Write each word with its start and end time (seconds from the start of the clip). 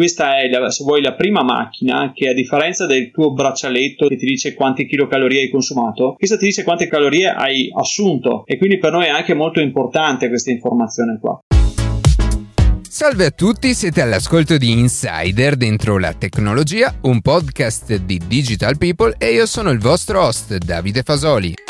questa 0.00 0.38
è, 0.40 0.48
la, 0.48 0.70
se 0.70 0.82
vuoi, 0.82 1.02
la 1.02 1.12
prima 1.12 1.42
macchina 1.42 2.10
che 2.14 2.30
a 2.30 2.32
differenza 2.32 2.86
del 2.86 3.10
tuo 3.10 3.34
braccialetto 3.34 4.08
che 4.08 4.16
ti 4.16 4.24
dice 4.24 4.54
quante 4.54 4.86
kilocalorie 4.86 5.42
hai 5.42 5.50
consumato, 5.50 6.14
questa 6.16 6.38
ti 6.38 6.46
dice 6.46 6.64
quante 6.64 6.88
calorie 6.88 7.28
hai 7.28 7.70
assunto 7.70 8.46
e 8.46 8.56
quindi 8.56 8.78
per 8.78 8.92
noi 8.92 9.04
è 9.04 9.08
anche 9.10 9.34
molto 9.34 9.60
importante 9.60 10.28
questa 10.28 10.50
informazione 10.52 11.18
qua. 11.20 11.38
Salve 12.80 13.26
a 13.26 13.30
tutti, 13.30 13.74
siete 13.74 14.00
all'ascolto 14.00 14.56
di 14.56 14.70
Insider 14.70 15.56
dentro 15.56 15.98
la 15.98 16.14
tecnologia, 16.14 16.94
un 17.02 17.20
podcast 17.20 17.96
di 17.96 18.18
Digital 18.26 18.78
People 18.78 19.16
e 19.18 19.32
io 19.34 19.44
sono 19.44 19.68
il 19.68 19.80
vostro 19.80 20.22
host 20.22 20.56
Davide 20.56 21.02
Fasoli. 21.02 21.69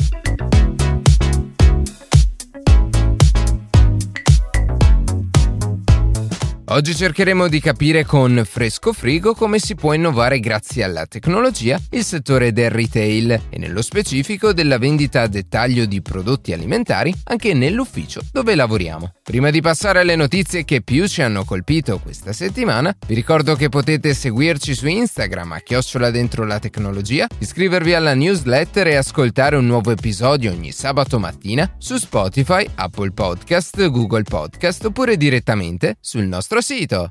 Oggi 6.72 6.94
cercheremo 6.94 7.48
di 7.48 7.58
capire 7.58 8.04
con 8.04 8.44
Fresco 8.48 8.92
Frigo 8.92 9.34
come 9.34 9.58
si 9.58 9.74
può 9.74 9.92
innovare 9.92 10.38
grazie 10.38 10.84
alla 10.84 11.04
tecnologia 11.04 11.80
il 11.90 12.04
settore 12.04 12.52
del 12.52 12.70
retail 12.70 13.46
e 13.50 13.58
nello 13.58 13.82
specifico 13.82 14.52
della 14.52 14.78
vendita 14.78 15.22
a 15.22 15.26
dettaglio 15.26 15.84
di 15.84 16.00
prodotti 16.00 16.52
alimentari 16.52 17.12
anche 17.24 17.54
nell'ufficio 17.54 18.20
dove 18.30 18.54
lavoriamo. 18.54 19.14
Prima 19.20 19.50
di 19.50 19.60
passare 19.60 19.98
alle 19.98 20.14
notizie 20.14 20.64
che 20.64 20.80
più 20.80 21.08
ci 21.08 21.22
hanno 21.22 21.44
colpito 21.44 21.98
questa 21.98 22.32
settimana, 22.32 22.96
vi 23.04 23.14
ricordo 23.14 23.56
che 23.56 23.68
potete 23.68 24.14
seguirci 24.14 24.72
su 24.72 24.86
Instagram 24.86 25.50
a 25.50 25.58
chiocciola 25.58 26.12
dentro 26.12 26.44
la 26.44 26.60
tecnologia, 26.60 27.26
iscrivervi 27.38 27.94
alla 27.94 28.14
newsletter 28.14 28.86
e 28.86 28.94
ascoltare 28.94 29.56
un 29.56 29.66
nuovo 29.66 29.90
episodio 29.90 30.52
ogni 30.52 30.70
sabato 30.70 31.18
mattina 31.18 31.68
su 31.78 31.96
Spotify, 31.96 32.64
Apple 32.76 33.10
Podcast, 33.10 33.88
Google 33.88 34.22
Podcast 34.22 34.84
oppure 34.84 35.16
direttamente 35.16 35.96
sul 35.98 36.26
nostro 36.26 36.58
sito. 36.62 37.08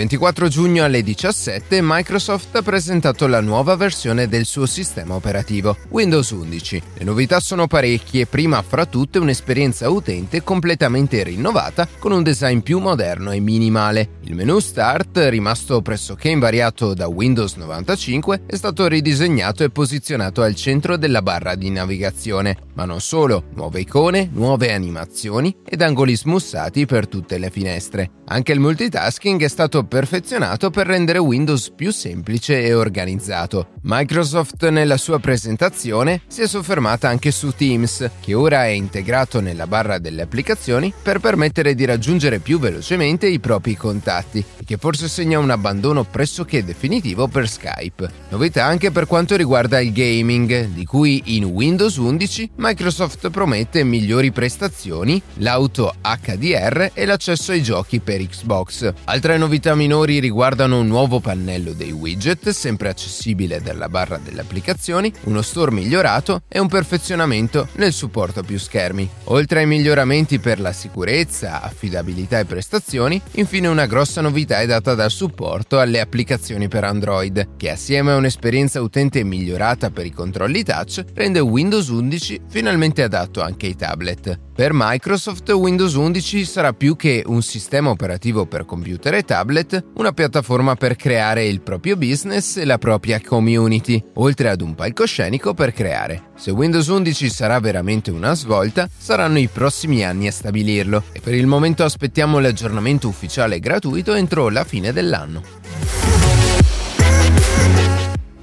24 0.00 0.48
giugno 0.48 0.82
alle 0.82 1.02
17 1.02 1.80
Microsoft 1.82 2.56
ha 2.56 2.62
presentato 2.62 3.26
la 3.26 3.42
nuova 3.42 3.76
versione 3.76 4.28
del 4.28 4.46
suo 4.46 4.64
sistema 4.64 5.14
operativo, 5.14 5.76
Windows 5.90 6.30
11. 6.30 6.82
Le 6.94 7.04
novità 7.04 7.38
sono 7.38 7.66
parecchie, 7.66 8.24
prima 8.24 8.62
fra 8.62 8.86
tutte 8.86 9.18
un'esperienza 9.18 9.90
utente 9.90 10.42
completamente 10.42 11.22
rinnovata 11.22 11.86
con 11.98 12.12
un 12.12 12.22
design 12.22 12.60
più 12.60 12.78
moderno 12.78 13.32
e 13.32 13.40
minimale. 13.40 14.20
Il 14.22 14.34
menu 14.34 14.58
Start, 14.58 15.18
rimasto 15.28 15.82
pressoché 15.82 16.30
invariato 16.30 16.94
da 16.94 17.06
Windows 17.06 17.56
95, 17.56 18.44
è 18.46 18.56
stato 18.56 18.86
ridisegnato 18.86 19.64
e 19.64 19.70
posizionato 19.70 20.40
al 20.40 20.54
centro 20.54 20.96
della 20.96 21.20
barra 21.20 21.54
di 21.56 21.68
navigazione, 21.68 22.56
ma 22.72 22.86
non 22.86 23.02
solo, 23.02 23.44
nuove 23.52 23.80
icone, 23.80 24.30
nuove 24.32 24.72
animazioni 24.72 25.54
ed 25.62 25.82
angoli 25.82 26.16
smussati 26.16 26.86
per 26.86 27.06
tutte 27.06 27.36
le 27.36 27.50
finestre. 27.50 28.12
Anche 28.28 28.52
il 28.52 28.60
multitasking 28.60 29.42
è 29.42 29.48
stato 29.48 29.84
perfezionato 29.90 30.70
per 30.70 30.86
rendere 30.86 31.18
Windows 31.18 31.72
più 31.74 31.90
semplice 31.90 32.62
e 32.62 32.72
organizzato. 32.74 33.70
Microsoft 33.82 34.68
nella 34.68 34.96
sua 34.96 35.18
presentazione 35.18 36.22
si 36.28 36.42
è 36.42 36.46
soffermata 36.46 37.08
anche 37.08 37.32
su 37.32 37.50
Teams, 37.50 38.08
che 38.20 38.34
ora 38.34 38.66
è 38.66 38.68
integrato 38.68 39.40
nella 39.40 39.66
barra 39.66 39.98
delle 39.98 40.22
applicazioni 40.22 40.94
per 41.02 41.18
permettere 41.18 41.74
di 41.74 41.84
raggiungere 41.84 42.38
più 42.38 42.60
velocemente 42.60 43.26
i 43.26 43.40
propri 43.40 43.74
contatti, 43.74 44.44
che 44.64 44.76
forse 44.76 45.08
segna 45.08 45.40
un 45.40 45.50
abbandono 45.50 46.04
pressoché 46.04 46.64
definitivo 46.64 47.26
per 47.26 47.48
Skype. 47.48 48.08
Novità 48.28 48.66
anche 48.66 48.92
per 48.92 49.06
quanto 49.06 49.34
riguarda 49.34 49.80
il 49.80 49.92
gaming, 49.92 50.66
di 50.66 50.84
cui 50.84 51.20
in 51.36 51.44
Windows 51.46 51.96
11 51.96 52.50
Microsoft 52.56 53.28
promette 53.30 53.82
migliori 53.82 54.30
prestazioni, 54.30 55.20
l'auto 55.38 55.94
HDR 56.00 56.92
e 56.94 57.04
l'accesso 57.06 57.50
ai 57.50 57.62
giochi 57.62 57.98
per 57.98 58.24
Xbox. 58.24 58.92
Altre 59.04 59.36
novità 59.36 59.74
minori 59.80 60.18
riguardano 60.18 60.78
un 60.78 60.88
nuovo 60.88 61.20
pannello 61.20 61.72
dei 61.72 61.90
widget, 61.90 62.50
sempre 62.50 62.90
accessibile 62.90 63.62
dalla 63.62 63.88
barra 63.88 64.18
delle 64.22 64.42
applicazioni, 64.42 65.10
uno 65.24 65.40
store 65.40 65.70
migliorato 65.70 66.42
e 66.48 66.58
un 66.58 66.68
perfezionamento 66.68 67.66
nel 67.76 67.94
supporto 67.94 68.40
a 68.40 68.42
più 68.42 68.58
schermi. 68.58 69.08
Oltre 69.24 69.60
ai 69.60 69.66
miglioramenti 69.66 70.38
per 70.38 70.60
la 70.60 70.72
sicurezza, 70.72 71.62
affidabilità 71.62 72.38
e 72.40 72.44
prestazioni, 72.44 73.18
infine 73.36 73.68
una 73.68 73.86
grossa 73.86 74.20
novità 74.20 74.60
è 74.60 74.66
data 74.66 74.94
dal 74.94 75.10
supporto 75.10 75.80
alle 75.80 76.00
applicazioni 76.00 76.68
per 76.68 76.84
Android, 76.84 77.56
che 77.56 77.70
assieme 77.70 78.12
a 78.12 78.16
un'esperienza 78.16 78.82
utente 78.82 79.24
migliorata 79.24 79.88
per 79.88 80.04
i 80.04 80.12
controlli 80.12 80.62
touch 80.62 81.02
rende 81.14 81.40
Windows 81.40 81.88
11 81.88 82.42
finalmente 82.48 83.02
adatto 83.02 83.40
anche 83.40 83.64
ai 83.64 83.76
tablet. 83.76 84.49
Per 84.60 84.72
Microsoft 84.74 85.48
Windows 85.52 85.94
11 85.94 86.44
sarà 86.44 86.74
più 86.74 86.94
che 86.94 87.22
un 87.24 87.40
sistema 87.40 87.88
operativo 87.88 88.44
per 88.44 88.66
computer 88.66 89.14
e 89.14 89.22
tablet, 89.22 89.82
una 89.94 90.12
piattaforma 90.12 90.74
per 90.74 90.96
creare 90.96 91.46
il 91.46 91.62
proprio 91.62 91.96
business 91.96 92.58
e 92.58 92.66
la 92.66 92.76
propria 92.76 93.22
community, 93.22 94.04
oltre 94.16 94.50
ad 94.50 94.60
un 94.60 94.74
palcoscenico 94.74 95.54
per 95.54 95.72
creare. 95.72 96.32
Se 96.36 96.50
Windows 96.50 96.88
11 96.88 97.30
sarà 97.30 97.58
veramente 97.58 98.10
una 98.10 98.34
svolta, 98.34 98.86
saranno 98.94 99.38
i 99.38 99.48
prossimi 99.50 100.04
anni 100.04 100.26
a 100.26 100.32
stabilirlo 100.32 101.04
e 101.10 101.20
per 101.20 101.32
il 101.32 101.46
momento 101.46 101.82
aspettiamo 101.82 102.38
l'aggiornamento 102.38 103.08
ufficiale 103.08 103.60
gratuito 103.60 104.12
entro 104.12 104.50
la 104.50 104.64
fine 104.64 104.92
dell'anno. 104.92 105.99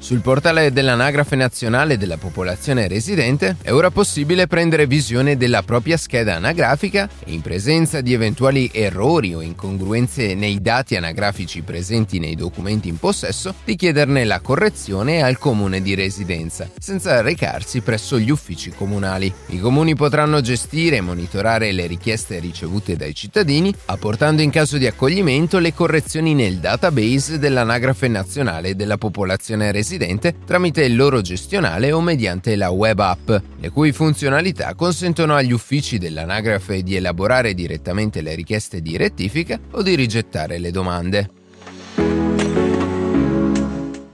Sul 0.07 0.21
portale 0.21 0.71
dell'Anagrafe 0.71 1.35
Nazionale 1.35 1.97
della 1.97 2.15
Popolazione 2.15 2.87
Residente 2.87 3.57
è 3.61 3.73
ora 3.73 3.91
possibile 3.91 4.47
prendere 4.47 4.87
visione 4.87 5.35
della 5.35 5.63
propria 5.63 5.97
scheda 5.97 6.35
anagrafica 6.35 7.09
e 7.25 7.33
in 7.33 7.41
presenza 7.41 7.99
di 7.99 8.13
eventuali 8.13 8.71
errori 8.71 9.35
o 9.35 9.41
incongruenze 9.41 10.33
nei 10.33 10.61
dati 10.61 10.95
anagrafici 10.95 11.61
presenti 11.61 12.19
nei 12.19 12.35
documenti 12.35 12.87
in 12.87 12.97
possesso 12.99 13.53
di 13.65 13.75
chiederne 13.75 14.23
la 14.23 14.39
correzione 14.39 15.21
al 15.21 15.37
comune 15.37 15.81
di 15.81 15.93
residenza, 15.93 16.69
senza 16.79 17.19
recarsi 17.19 17.81
presso 17.81 18.17
gli 18.17 18.29
uffici 18.29 18.69
comunali. 18.69 19.29
I 19.47 19.59
comuni 19.59 19.93
potranno 19.93 20.39
gestire 20.39 20.95
e 20.95 21.01
monitorare 21.01 21.73
le 21.73 21.85
richieste 21.85 22.39
ricevute 22.39 22.95
dai 22.95 23.13
cittadini, 23.13 23.75
apportando 23.87 24.41
in 24.41 24.51
caso 24.51 24.77
di 24.77 24.87
accoglimento 24.87 25.59
le 25.59 25.73
correzioni 25.73 26.33
nel 26.33 26.59
database 26.59 27.39
dell'Anagrafe 27.39 28.07
Nazionale 28.07 28.73
della 28.73 28.97
Popolazione 28.97 29.69
Residente 29.73 29.95
residente 29.97 30.35
tramite 30.45 30.83
il 30.83 30.95
loro 30.95 31.21
gestionale 31.21 31.91
o 31.91 31.99
mediante 31.99 32.55
la 32.55 32.69
web 32.69 32.99
app, 32.99 33.29
le 33.59 33.69
cui 33.71 33.91
funzionalità 33.91 34.75
consentono 34.75 35.35
agli 35.35 35.51
uffici 35.51 35.97
dell'anagrafe 35.97 36.83
di 36.83 36.95
elaborare 36.95 37.53
direttamente 37.53 38.21
le 38.21 38.35
richieste 38.35 38.81
di 38.81 38.95
rettifica 38.95 39.59
o 39.71 39.81
di 39.81 39.95
rigettare 39.95 40.59
le 40.59 40.71
domande. 40.71 41.29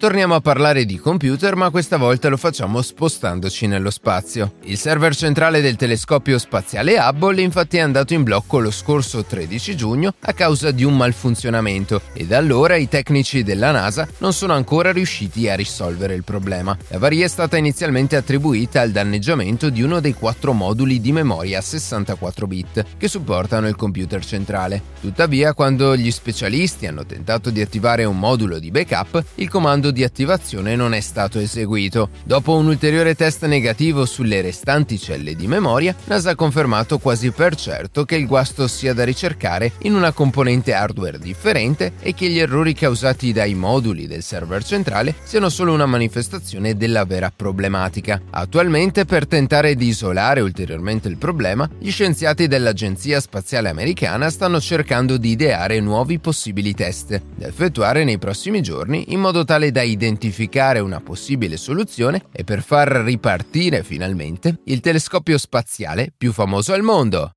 Torniamo 0.03 0.36
a 0.36 0.41
parlare 0.41 0.84
di 0.84 0.97
computer, 0.97 1.56
ma 1.56 1.69
questa 1.69 1.96
volta 1.96 2.28
lo 2.28 2.36
facciamo 2.36 2.81
spostandoci 2.81 3.68
nello 3.68 3.90
spazio. 3.90 4.56
Il 4.64 4.78
server 4.78 5.16
centrale 5.16 5.62
del 5.62 5.78
telescopio 5.78 6.38
spaziale 6.40 7.00
Hubble 7.00 7.41
infatti 7.41 7.78
è 7.78 7.80
andato 7.80 8.13
in 8.13 8.24
blocco 8.24 8.59
lo 8.59 8.69
scorso 8.69 9.24
13 9.24 9.78
giugno 9.78 10.13
a 10.19 10.34
causa 10.34 10.72
di 10.72 10.84
un 10.84 10.97
malfunzionamento 10.97 12.02
e 12.12 12.25
da 12.25 12.38
allora 12.38 12.75
i 12.75 12.90
tecnici 12.90 13.44
della 13.44 13.72
NASA 13.72 14.06
non 14.18 14.34
sono 14.34 14.52
ancora 14.52 14.92
riusciti 14.92 15.47
a 15.47 15.56
risolvere 15.56 16.16
il 16.16 16.25
problema. 16.25 16.78
La 16.90 16.97
varia 16.97 17.24
è 17.24 17.30
stata 17.30 17.56
inizialmente 17.56 18.18
attribuita 18.18 18.81
al 18.81 18.92
danneggiamento 18.92 19.69
di 19.69 19.84
uno 19.84 20.02
dei 20.02 20.16
quattro 20.16 20.52
moduli 20.52 21.00
di 21.00 21.13
memoria 21.13 21.62
64 21.62 22.46
bit 22.46 22.86
che 22.97 23.08
supportano 23.08 23.69
il 23.69 23.78
computer 23.78 24.22
centrale. 24.25 24.81
Tuttavia, 25.00 25.53
quando 25.53 25.96
gli 25.96 26.12
specialisti 26.12 26.88
hanno 26.88 27.06
tentato 27.06 27.50
di 27.50 27.62
attivare 27.62 28.03
un 28.03 28.19
modulo 28.19 28.59
di 28.59 28.69
backup, 28.69 29.24
il 29.36 29.47
comando 29.47 29.92
di 29.94 30.04
attivazione 30.04 30.76
non 30.76 30.94
è 30.94 31.00
stato 31.00 31.40
eseguito. 31.40 32.10
Dopo 32.25 32.57
un 32.57 32.68
ulteriore 32.68 33.16
test 33.16 33.45
negativo 33.45 34.06
sulle 34.06 34.42
restanti 34.42 35.00
celle 35.00 35.36
di 35.36 35.48
memoria, 35.48 35.95
NASA 36.06 36.31
ha 36.31 36.36
confermato 36.36 36.98
quasi 36.98 37.31
per 37.31 37.56
certo 37.56 38.04
che 38.04 38.18
il 38.18 38.28
guasto 38.28 38.68
sia 38.68 38.94
da 38.94 39.06
ricercare 39.06 39.72
in 39.84 39.95
una 39.95 40.12
componente 40.12 40.74
hardware 40.74 41.19
differente 41.19 41.94
e 42.01 42.13
che 42.13 42.28
gli 42.28 42.40
errori 42.40 42.74
causati 42.74 43.31
dai 43.31 43.54
moduli 43.54 44.07
del 44.07 44.24
server 44.24 44.66
centrale 44.66 45.16
siano 45.24 45.48
solo 45.50 45.74
una 45.74 45.86
manifestazione 45.86 46.75
della 46.75 47.06
vera 47.06 47.31
problematica. 47.34 48.22
Attualmente, 48.31 49.06
per 49.06 49.28
tentare 49.28 49.75
di 49.75 49.88
isolare 49.88 50.42
ulteriormente 50.42 51.07
il 51.07 51.18
problema, 51.18 51.69
gli 51.78 51.92
scienziati 51.92 52.48
dell'Agenzia 52.48 53.19
Spaziale 53.19 53.69
Americana 53.69 54.31
stanno 54.31 54.60
cercando 54.60 55.18
di 55.18 55.30
ideare 55.30 55.80
nuovi 55.80 56.18
possibili 56.18 56.74
test 56.74 57.22
da 57.36 57.48
effettuare 57.48 58.04
nei 58.04 58.18
prossimi 58.18 58.62
giorni 58.62 59.13
in 59.13 59.19
modo 59.19 59.44
tale 59.46 59.72
da 59.72 59.81
identificare 59.83 60.80
una 60.80 61.00
possibile 61.00 61.57
soluzione 61.57 62.25
e 62.31 62.44
per 62.44 62.62
far 62.62 62.88
ripartire 62.88 63.83
finalmente 63.83 64.59
il 64.65 64.80
telescopio 64.80 65.38
spaziale 65.38 66.12
più 66.15 66.31
famoso 66.31 66.74
al 66.74 66.81
mondo. 66.81 67.31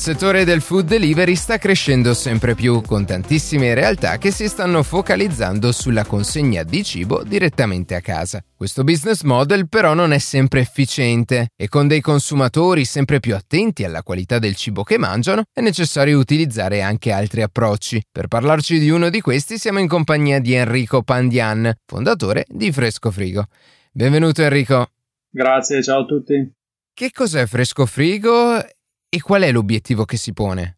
Settore 0.00 0.44
del 0.44 0.62
food 0.62 0.86
delivery 0.86 1.36
sta 1.36 1.58
crescendo 1.58 2.14
sempre 2.14 2.54
più, 2.54 2.80
con 2.80 3.04
tantissime 3.04 3.74
realtà 3.74 4.16
che 4.16 4.30
si 4.30 4.48
stanno 4.48 4.82
focalizzando 4.82 5.72
sulla 5.72 6.06
consegna 6.06 6.62
di 6.62 6.82
cibo 6.82 7.22
direttamente 7.22 7.94
a 7.94 8.00
casa. 8.00 8.42
Questo 8.56 8.82
business 8.82 9.20
model 9.24 9.68
però 9.68 9.92
non 9.92 10.14
è 10.14 10.18
sempre 10.18 10.60
efficiente 10.60 11.48
e 11.54 11.68
con 11.68 11.86
dei 11.86 12.00
consumatori 12.00 12.86
sempre 12.86 13.20
più 13.20 13.34
attenti 13.34 13.84
alla 13.84 14.02
qualità 14.02 14.38
del 14.38 14.56
cibo 14.56 14.84
che 14.84 14.96
mangiano 14.96 15.42
è 15.52 15.60
necessario 15.60 16.18
utilizzare 16.18 16.80
anche 16.80 17.12
altri 17.12 17.42
approcci. 17.42 18.00
Per 18.10 18.26
parlarci 18.26 18.78
di 18.78 18.88
uno 18.88 19.10
di 19.10 19.20
questi 19.20 19.58
siamo 19.58 19.80
in 19.80 19.86
compagnia 19.86 20.40
di 20.40 20.54
Enrico 20.54 21.02
Pandian, 21.02 21.74
fondatore 21.84 22.46
di 22.48 22.72
Fresco 22.72 23.10
Frigo. 23.10 23.44
Benvenuto 23.92 24.40
Enrico. 24.40 24.92
Grazie, 25.28 25.82
ciao 25.82 26.04
a 26.04 26.06
tutti. 26.06 26.52
Che 26.94 27.10
cos'è 27.12 27.44
Fresco 27.44 27.84
Frigo 27.84 28.64
e 29.12 29.20
qual 29.20 29.42
è 29.42 29.50
l'obiettivo 29.50 30.04
che 30.04 30.16
si 30.16 30.32
pone? 30.32 30.76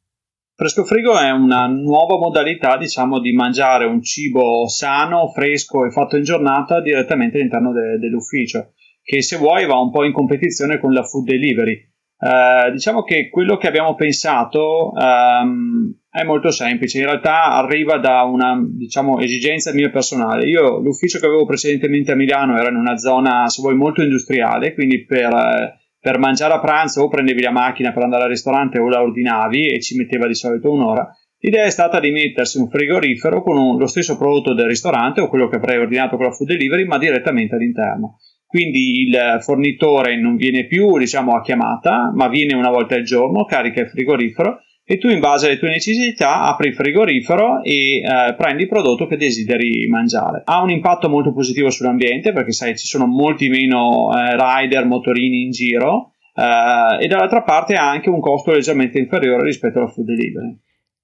Fresco 0.55 0.85
frigo 0.85 1.19
è 1.19 1.31
una 1.31 1.67
nuova 1.67 2.17
modalità, 2.17 2.77
diciamo, 2.77 3.21
di 3.21 3.33
mangiare 3.33 3.85
un 3.85 4.03
cibo 4.03 4.67
sano, 4.69 5.29
fresco 5.29 5.85
e 5.85 5.91
fatto 5.91 6.17
in 6.17 6.23
giornata 6.23 6.81
direttamente 6.81 7.37
all'interno 7.37 7.73
de- 7.73 7.99
dell'ufficio, 7.99 8.73
che 9.03 9.23
se 9.23 9.37
vuoi 9.37 9.67
va 9.67 9.79
un 9.79 9.91
po' 9.91 10.05
in 10.05 10.13
competizione 10.13 10.79
con 10.79 10.93
la 10.93 11.03
food 11.03 11.27
delivery. 11.27 11.73
Eh, 11.73 12.71
diciamo 12.71 13.03
che 13.03 13.29
quello 13.29 13.57
che 13.57 13.67
abbiamo 13.67 13.95
pensato 13.97 14.93
um, 14.93 15.93
è 16.09 16.23
molto 16.23 16.51
semplice, 16.51 16.99
in 16.99 17.07
realtà 17.07 17.51
arriva 17.51 17.99
da 17.99 18.23
una 18.23 18.57
diciamo, 18.65 19.19
esigenza 19.19 19.73
mia 19.73 19.91
personale. 19.91 20.47
Io 20.47 20.79
l'ufficio 20.79 21.19
che 21.19 21.27
avevo 21.27 21.45
precedentemente 21.45 22.13
a 22.13 22.15
Milano 22.15 22.57
era 22.57 22.71
in 22.71 22.77
una 22.77 22.97
zona, 22.97 23.49
se 23.49 23.61
vuoi, 23.61 23.75
molto 23.75 24.01
industriale, 24.01 24.73
quindi 24.73 25.05
per... 25.05 25.35
Eh, 25.35 25.81
per 26.03 26.19
mangiare 26.19 26.55
a 26.55 26.59
pranzo 26.59 27.03
o 27.03 27.09
prendevi 27.09 27.43
la 27.43 27.53
macchina 27.53 27.93
per 27.93 28.03
andare 28.03 28.25
al 28.25 28.31
ristorante 28.31 28.81
o 28.81 28.89
la 28.89 29.01
ordinavi 29.01 29.69
e 29.69 29.81
ci 29.81 29.97
metteva 29.97 30.27
di 30.27 30.35
solito 30.35 30.73
un'ora. 30.73 31.09
L'idea 31.39 31.65
è 31.65 31.71
stata 31.71 32.01
di 32.01 32.11
mettersi 32.11 32.59
un 32.59 32.69
frigorifero 32.69 33.41
con 33.41 33.57
un, 33.57 33.79
lo 33.79 33.87
stesso 33.87 34.17
prodotto 34.17 34.53
del 34.53 34.67
ristorante 34.67 35.21
o 35.21 35.29
quello 35.29 35.47
che 35.47 35.57
avrei 35.57 35.79
ordinato 35.79 36.17
con 36.17 36.27
la 36.27 36.33
food 36.33 36.49
delivery, 36.49 36.87
ma 36.87 36.99
direttamente 36.99 37.55
all'interno. 37.55 38.19
Quindi 38.49 39.03
il 39.03 39.39
fornitore 39.43 40.21
non 40.21 40.35
viene 40.35 40.67
più 40.67 40.99
diciamo, 40.99 41.37
a 41.37 41.41
chiamata, 41.41 42.11
ma 42.13 42.27
viene 42.29 42.57
una 42.57 42.71
volta 42.71 42.97
al 42.97 43.05
giorno, 43.05 43.45
carica 43.45 43.83
il 43.83 43.89
frigorifero 43.89 44.59
e 44.93 44.99
tu 44.99 45.09
in 45.09 45.21
base 45.21 45.47
alle 45.47 45.59
tue 45.59 45.71
necessità 45.71 46.43
apri 46.43 46.69
il 46.69 46.75
frigorifero 46.75 47.63
e 47.63 48.03
eh, 48.03 48.35
prendi 48.37 48.65
il 48.65 48.69
prodotto 48.69 49.07
che 49.07 49.17
desideri 49.17 49.87
mangiare. 49.89 50.43
Ha 50.45 50.61
un 50.61 50.69
impatto 50.69 51.09
molto 51.09 51.33
positivo 51.33 51.71
sull'ambiente 51.71 52.35
perché 52.35 52.53
sai 52.53 52.77
ci 52.77 52.85
sono 52.85 53.07
molti 53.07 53.49
meno 53.49 54.11
eh, 54.13 54.37
rider, 54.37 54.85
motorini 54.85 55.45
in 55.45 55.51
giro 55.51 56.11
eh, 56.35 57.03
e 57.03 57.09
dall'altra 57.09 57.41
parte 57.41 57.75
ha 57.75 57.89
anche 57.89 58.11
un 58.11 58.21
costo 58.21 58.53
leggermente 58.53 58.99
inferiore 58.99 59.45
rispetto 59.45 59.79
alla 59.79 59.89
food 59.89 60.05
delivery. 60.05 60.59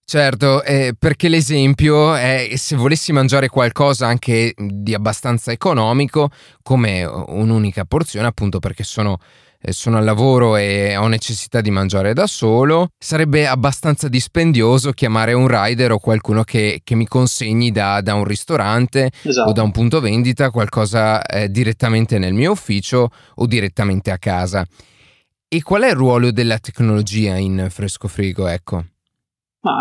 Certo, 0.04 0.62
eh, 0.64 0.92
perché 0.98 1.30
l'esempio 1.30 2.14
è 2.14 2.50
se 2.56 2.76
volessi 2.76 3.12
mangiare 3.12 3.48
qualcosa 3.48 4.06
anche 4.06 4.52
di 4.54 4.92
abbastanza 4.92 5.50
economico, 5.50 6.28
come 6.62 7.04
un'unica 7.04 7.86
porzione, 7.86 8.26
appunto 8.26 8.58
perché 8.58 8.84
sono 8.84 9.18
sono 9.70 9.98
al 9.98 10.04
lavoro 10.04 10.56
e 10.56 10.96
ho 10.96 11.06
necessità 11.08 11.60
di 11.60 11.70
mangiare 11.70 12.14
da 12.14 12.26
solo, 12.26 12.88
sarebbe 12.98 13.46
abbastanza 13.46 14.08
dispendioso 14.08 14.92
chiamare 14.92 15.32
un 15.32 15.48
rider 15.48 15.92
o 15.92 15.98
qualcuno 15.98 16.44
che, 16.44 16.80
che 16.84 16.94
mi 16.94 17.06
consegni 17.06 17.70
da, 17.70 18.00
da 18.00 18.14
un 18.14 18.24
ristorante 18.24 19.10
esatto. 19.22 19.50
o 19.50 19.52
da 19.52 19.62
un 19.62 19.72
punto 19.72 20.00
vendita 20.00 20.50
qualcosa 20.50 21.24
eh, 21.24 21.50
direttamente 21.50 22.18
nel 22.18 22.34
mio 22.34 22.52
ufficio 22.52 23.10
o 23.34 23.46
direttamente 23.46 24.10
a 24.10 24.18
casa. 24.18 24.66
E 25.48 25.62
qual 25.62 25.82
è 25.82 25.88
il 25.88 25.94
ruolo 25.94 26.30
della 26.30 26.58
tecnologia 26.58 27.36
in 27.36 27.68
Fresco 27.70 28.06
Frigo? 28.06 28.46
Ecco. 28.46 28.84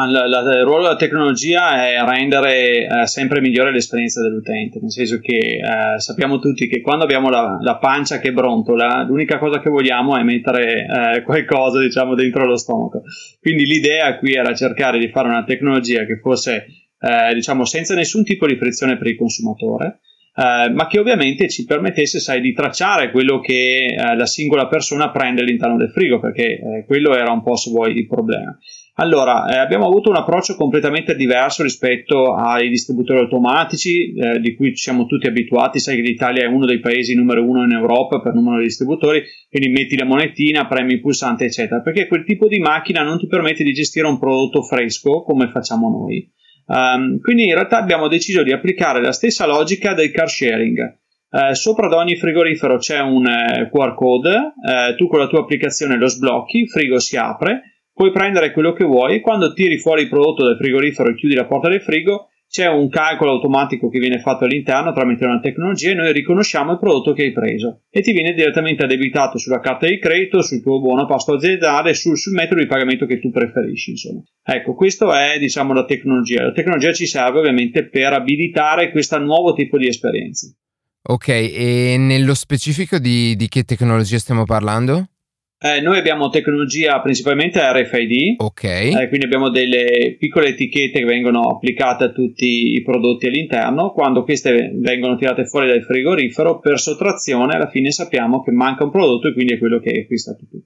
La, 0.09 0.27
la, 0.27 0.39
il 0.57 0.63
ruolo 0.63 0.83
della 0.83 0.95
tecnologia 0.95 1.87
è 1.87 2.03
rendere 2.03 2.85
eh, 2.85 3.07
sempre 3.07 3.41
migliore 3.41 3.71
l'esperienza 3.71 4.21
dell'utente, 4.21 4.79
nel 4.81 4.91
senso 4.91 5.19
che 5.19 5.35
eh, 5.35 5.99
sappiamo 5.99 6.39
tutti 6.39 6.67
che 6.67 6.81
quando 6.81 7.03
abbiamo 7.03 7.29
la, 7.29 7.57
la, 7.61 7.77
pancia 7.77 8.19
che 8.19 8.31
brontola, 8.31 9.03
l'unica 9.03 9.37
cosa 9.37 9.59
che 9.59 9.69
vogliamo 9.69 10.17
è 10.17 10.23
mettere 10.23 10.85
eh, 10.85 11.21
qualcosa 11.23 11.79
diciamo, 11.79 12.15
dentro 12.15 12.45
lo 12.45 12.57
stomaco. 12.57 13.03
Quindi 13.39 13.65
l'idea 13.65 14.17
qui 14.17 14.33
era 14.33 14.53
cercare 14.53 14.99
di 14.99 15.09
fare 15.09 15.27
una 15.27 15.43
tecnologia 15.43 16.05
che 16.05 16.19
fosse 16.19 16.65
eh, 16.99 17.33
diciamo, 17.33 17.65
senza 17.65 17.95
nessun 17.95 18.23
tipo 18.23 18.47
di 18.47 18.57
frizione 18.57 18.97
per 18.97 19.07
il 19.07 19.17
consumatore, 19.17 19.99
Uh, 20.37 20.71
ma 20.71 20.85
che 20.85 20.99
ovviamente 20.99 21.49
ci 21.49 21.65
permettesse 21.65 22.19
sai, 22.19 22.41
di 22.41 22.53
tracciare 22.53 23.09
quello 23.09 23.39
che 23.39 23.87
uh, 23.97 24.15
la 24.15 24.27
singola 24.27 24.67
persona 24.67 25.09
prende 25.09 25.41
all'interno 25.41 25.77
del 25.77 25.89
frigo, 25.89 26.19
perché 26.19 26.59
uh, 26.61 26.85
quello 26.85 27.15
era 27.15 27.31
un 27.31 27.41
po' 27.41 27.55
se 27.55 27.71
vuoi 27.71 27.97
il 27.97 28.05
problema. 28.05 28.55
Allora, 28.99 29.45
eh, 29.47 29.57
abbiamo 29.59 29.85
avuto 29.85 30.09
un 30.09 30.15
approccio 30.15 30.55
completamente 30.55 31.15
diverso 31.15 31.61
rispetto 31.61 32.33
ai 32.33 32.67
distributori 32.67 33.19
automatici, 33.19 34.11
eh, 34.11 34.39
di 34.39 34.55
cui 34.55 34.75
siamo 34.75 35.05
tutti 35.05 35.27
abituati. 35.27 35.77
Sai 35.77 35.97
che 35.97 36.01
l'Italia 36.01 36.45
è 36.45 36.47
uno 36.47 36.65
dei 36.65 36.79
paesi 36.79 37.13
numero 37.13 37.45
uno 37.45 37.63
in 37.63 37.73
Europa 37.73 38.19
per 38.19 38.33
numero 38.33 38.57
di 38.57 38.63
distributori, 38.63 39.21
quindi 39.51 39.69
metti 39.69 39.95
la 39.95 40.05
monetina, 40.05 40.65
premi 40.65 40.93
il 40.93 41.01
pulsante, 41.01 41.45
eccetera, 41.45 41.81
perché 41.81 42.07
quel 42.07 42.25
tipo 42.25 42.47
di 42.47 42.57
macchina 42.57 43.03
non 43.03 43.19
ti 43.19 43.27
permette 43.27 43.63
di 43.63 43.71
gestire 43.71 44.07
un 44.07 44.17
prodotto 44.17 44.63
fresco 44.63 45.21
come 45.21 45.47
facciamo 45.49 45.89
noi. 45.89 46.27
Um, 46.65 47.19
quindi 47.19 47.43
in 47.43 47.53
realtà 47.53 47.77
abbiamo 47.77 48.07
deciso 48.07 48.41
di 48.41 48.51
applicare 48.51 48.99
la 48.99 49.11
stessa 49.11 49.45
logica 49.45 49.93
del 49.93 50.09
car 50.09 50.27
sharing. 50.27 50.97
Uh, 51.29 51.53
sopra 51.53 51.85
ad 51.85 51.93
ogni 51.93 52.15
frigorifero 52.15 52.77
c'è 52.77 52.99
un 52.99 53.27
uh, 53.27 53.69
QR 53.69 53.93
code, 53.93 54.31
uh, 54.31 54.95
tu 54.95 55.07
con 55.07 55.19
la 55.19 55.27
tua 55.27 55.41
applicazione 55.41 55.97
lo 55.97 56.07
sblocchi, 56.07 56.61
il 56.61 56.69
frigo 56.69 56.97
si 56.97 57.15
apre 57.15 57.61
puoi 57.97 58.11
prendere 58.11 58.51
quello 58.51 58.73
che 58.73 58.85
vuoi 58.85 59.15
e 59.15 59.21
quando 59.21 59.53
tiri 59.53 59.79
fuori 59.79 60.03
il 60.03 60.07
prodotto 60.07 60.45
dal 60.45 60.55
frigorifero 60.55 61.09
e 61.09 61.15
chiudi 61.15 61.33
la 61.33 61.47
porta 61.47 61.67
del 61.67 61.81
frigo 61.81 62.29
c'è 62.47 62.67
un 62.67 62.89
calcolo 62.89 63.31
automatico 63.31 63.89
che 63.89 63.97
viene 63.97 64.19
fatto 64.19 64.45
all'interno 64.45 64.93
tramite 64.93 65.25
una 65.25 65.39
tecnologia 65.39 65.89
e 65.89 65.95
noi 65.95 66.13
riconosciamo 66.13 66.73
il 66.73 66.77
prodotto 66.77 67.13
che 67.13 67.23
hai 67.23 67.31
preso 67.31 67.81
e 67.89 68.01
ti 68.01 68.13
viene 68.13 68.35
direttamente 68.35 68.83
addebitato 68.83 69.39
sulla 69.39 69.59
carta 69.59 69.87
di 69.87 69.97
credito, 69.97 70.43
sul 70.43 70.61
tuo 70.61 70.79
buono 70.79 71.07
pasto 71.07 71.33
aziendale, 71.33 71.95
sul, 71.95 72.19
sul 72.19 72.33
metodo 72.33 72.61
di 72.61 72.67
pagamento 72.67 73.07
che 73.07 73.19
tu 73.19 73.31
preferisci. 73.31 73.89
Insomma. 73.89 74.21
Ecco, 74.43 74.75
questa 74.75 75.33
è 75.33 75.39
diciamo 75.39 75.73
la 75.73 75.83
tecnologia. 75.83 76.43
La 76.43 76.53
tecnologia 76.53 76.93
ci 76.93 77.07
serve 77.07 77.39
ovviamente 77.39 77.89
per 77.89 78.13
abilitare 78.13 78.91
questo 78.91 79.17
nuovo 79.17 79.53
tipo 79.53 79.77
di 79.77 79.87
esperienze. 79.87 80.55
Ok, 81.01 81.27
e 81.29 81.95
nello 81.97 82.35
specifico 82.35 82.99
di, 82.99 83.35
di 83.35 83.47
che 83.47 83.63
tecnologia 83.63 84.19
stiamo 84.19 84.45
parlando? 84.45 85.09
Eh, 85.59 85.81
noi 85.81 85.97
abbiamo 85.97 86.29
tecnologia 86.29 87.01
principalmente 87.01 87.59
RFID, 87.59 88.35
okay. 88.37 88.93
eh, 88.93 89.07
quindi 89.07 89.25
abbiamo 89.25 89.49
delle 89.49 90.15
piccole 90.19 90.49
etichette 90.49 90.99
che 90.99 91.05
vengono 91.05 91.49
applicate 91.49 92.03
a 92.03 92.11
tutti 92.11 92.75
i 92.75 92.83
prodotti 92.83 93.25
all'interno. 93.25 93.91
Quando 93.91 94.23
queste 94.23 94.71
vengono 94.75 95.15
tirate 95.15 95.45
fuori 95.45 95.67
dal 95.67 95.81
frigorifero, 95.81 96.59
per 96.59 96.79
sottrazione 96.79 97.55
alla 97.55 97.69
fine 97.69 97.91
sappiamo 97.91 98.43
che 98.43 98.51
manca 98.51 98.83
un 98.83 98.91
prodotto 98.91 99.29
e 99.29 99.33
quindi 99.33 99.55
è 99.55 99.57
quello 99.57 99.79
che 99.79 99.89
hai 99.89 100.01
acquistato 100.01 100.45
tu. 100.47 100.63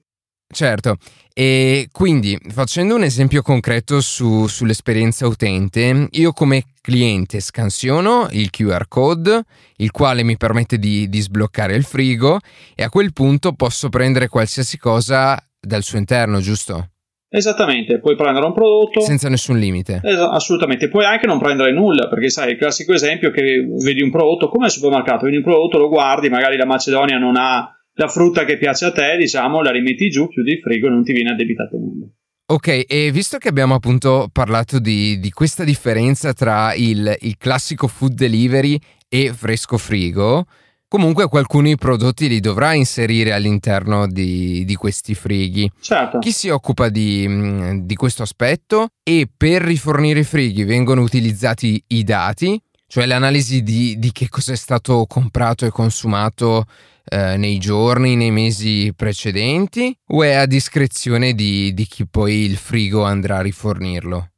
Certo, 0.52 0.96
e 1.34 1.88
quindi 1.90 2.38
facendo 2.48 2.94
un 2.94 3.02
esempio 3.02 3.42
concreto 3.42 4.00
su, 4.00 4.46
sull'esperienza 4.46 5.26
utente, 5.26 6.08
io 6.10 6.32
come 6.32 6.64
cliente 6.80 7.40
scansiono 7.40 8.28
il 8.32 8.50
QR 8.50 8.86
code, 8.88 9.42
il 9.76 9.90
quale 9.90 10.22
mi 10.24 10.36
permette 10.36 10.78
di, 10.78 11.08
di 11.08 11.20
sbloccare 11.20 11.74
il 11.74 11.84
frigo 11.84 12.38
e 12.74 12.82
a 12.82 12.90
quel 12.90 13.12
punto 13.12 13.52
posso 13.52 13.88
prendere 13.88 14.28
qualsiasi 14.28 14.78
cosa 14.78 15.42
dal 15.58 15.82
suo 15.82 15.98
interno, 15.98 16.40
giusto? 16.40 16.88
Esattamente, 17.34 17.98
puoi 17.98 18.14
prendere 18.14 18.44
un 18.44 18.52
prodotto 18.52 19.00
senza 19.00 19.30
nessun 19.30 19.58
limite. 19.58 20.00
Es- 20.02 20.18
assolutamente, 20.18 20.90
puoi 20.90 21.06
anche 21.06 21.26
non 21.26 21.38
prendere 21.38 21.72
nulla, 21.72 22.06
perché 22.08 22.28
sai, 22.28 22.50
il 22.52 22.58
classico 22.58 22.92
esempio 22.92 23.30
è 23.30 23.32
che 23.32 23.66
vedi 23.82 24.02
un 24.02 24.10
prodotto 24.10 24.48
come 24.48 24.66
al 24.66 24.70
supermercato, 24.70 25.24
vedi 25.24 25.38
un 25.38 25.42
prodotto, 25.42 25.78
lo 25.78 25.88
guardi, 25.88 26.28
magari 26.28 26.58
la 26.58 26.66
Macedonia 26.66 27.16
non 27.16 27.36
ha 27.38 27.74
la 27.94 28.08
frutta 28.08 28.44
che 28.44 28.58
piace 28.58 28.86
a 28.86 28.92
te, 28.92 29.16
diciamo, 29.16 29.62
la 29.62 29.70
rimetti 29.70 30.08
giù, 30.08 30.28
chiudi 30.28 30.52
il 30.52 30.60
frigo 30.60 30.86
e 30.86 30.90
non 30.90 31.02
ti 31.02 31.12
viene 31.12 31.30
addebitato 31.30 31.76
nulla. 31.76 32.06
Ok, 32.46 32.84
e 32.86 33.10
visto 33.12 33.38
che 33.38 33.48
abbiamo 33.48 33.74
appunto 33.74 34.28
parlato 34.30 34.78
di, 34.78 35.18
di 35.18 35.30
questa 35.30 35.64
differenza 35.64 36.32
tra 36.32 36.74
il, 36.74 37.16
il, 37.20 37.36
classico 37.38 37.86
food 37.86 38.12
delivery 38.12 38.78
e 39.08 39.32
fresco 39.32 39.78
frigo, 39.78 40.44
comunque 40.86 41.26
alcuni 41.32 41.76
prodotti 41.76 42.28
li 42.28 42.40
dovrà 42.40 42.74
inserire 42.74 43.32
all'interno 43.32 44.06
di, 44.06 44.66
di 44.66 44.74
questi 44.74 45.14
frighi. 45.14 45.70
Certo. 45.80 46.18
Chi 46.18 46.30
si 46.30 46.50
occupa 46.50 46.90
di, 46.90 47.84
di 47.84 47.94
questo 47.94 48.22
aspetto 48.22 48.88
e 49.02 49.28
per 49.34 49.62
rifornire 49.62 50.20
i 50.20 50.24
frighi 50.24 50.64
vengono 50.64 51.00
utilizzati 51.00 51.82
i 51.86 52.04
dati, 52.04 52.60
cioè 52.86 53.06
l'analisi 53.06 53.62
di, 53.62 53.98
di 53.98 54.12
che 54.12 54.28
cosa 54.28 54.52
è 54.52 54.56
stato 54.56 55.06
comprato 55.08 55.64
e 55.64 55.70
consumato 55.70 56.66
eh, 57.04 57.36
nei 57.36 57.58
giorni, 57.58 58.16
nei 58.16 58.30
mesi 58.30 58.92
precedenti 58.94 59.94
o 60.08 60.22
è 60.22 60.32
a 60.32 60.46
discrezione 60.46 61.32
di, 61.32 61.72
di 61.74 61.84
chi 61.84 62.06
poi 62.06 62.44
il 62.44 62.56
frigo 62.56 63.02
andrà 63.02 63.38
a 63.38 63.42
rifornirlo? 63.42 64.28